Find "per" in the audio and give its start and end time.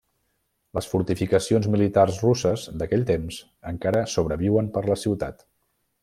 4.79-4.83